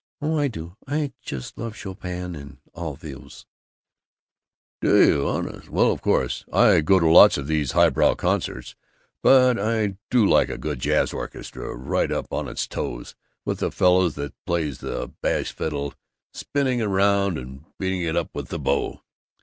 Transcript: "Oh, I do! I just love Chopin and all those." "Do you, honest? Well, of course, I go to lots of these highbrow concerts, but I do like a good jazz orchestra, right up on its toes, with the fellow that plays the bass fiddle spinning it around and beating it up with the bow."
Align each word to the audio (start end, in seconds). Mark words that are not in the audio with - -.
"Oh, 0.19 0.39
I 0.39 0.47
do! 0.47 0.77
I 0.87 1.13
just 1.21 1.59
love 1.59 1.75
Chopin 1.75 2.33
and 2.35 2.57
all 2.73 2.95
those." 2.95 3.45
"Do 4.81 4.99
you, 5.05 5.27
honest? 5.27 5.69
Well, 5.69 5.91
of 5.91 6.01
course, 6.01 6.43
I 6.51 6.81
go 6.81 6.99
to 6.99 7.07
lots 7.07 7.37
of 7.37 7.45
these 7.45 7.73
highbrow 7.73 8.15
concerts, 8.15 8.75
but 9.21 9.59
I 9.59 9.97
do 10.09 10.25
like 10.25 10.49
a 10.49 10.57
good 10.57 10.79
jazz 10.79 11.13
orchestra, 11.13 11.75
right 11.75 12.11
up 12.11 12.33
on 12.33 12.47
its 12.47 12.65
toes, 12.65 13.13
with 13.45 13.59
the 13.59 13.69
fellow 13.71 14.09
that 14.09 14.33
plays 14.47 14.79
the 14.79 15.11
bass 15.21 15.51
fiddle 15.51 15.93
spinning 16.33 16.79
it 16.79 16.85
around 16.85 17.37
and 17.37 17.65
beating 17.77 18.01
it 18.01 18.15
up 18.15 18.31
with 18.33 18.47
the 18.47 18.57
bow." 18.57 19.03